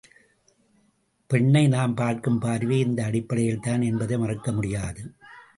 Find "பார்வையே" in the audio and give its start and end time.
2.39-2.83